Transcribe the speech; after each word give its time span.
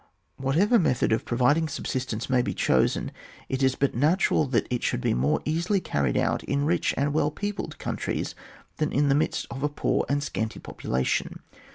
Whatever 0.37 0.79
method 0.79 1.11
of 1.11 1.25
providing 1.25 1.67
sub 1.67 1.85
sistence 1.85 2.27
may 2.27 2.41
be 2.41 2.55
chosen, 2.55 3.11
it 3.49 3.61
is 3.61 3.75
but 3.75 3.93
natural 3.93 4.47
that 4.47 4.65
it 4.71 4.81
shotdd 4.81 5.01
be 5.01 5.13
more 5.13 5.43
easily 5.45 5.79
carried 5.79 6.17
out 6.17 6.43
in 6.45 6.65
rich 6.65 6.91
and 6.97 7.13
well 7.13 7.29
peopled 7.29 7.77
countries, 7.77 8.33
than 8.77 8.91
in 8.91 9.09
the 9.09 9.13
midst 9.13 9.45
of 9.51 9.61
a 9.61 9.69
poor 9.69 10.03
and 10.09 10.23
scanty 10.23 10.59
popu 10.59 10.87
lation. 10.89 11.41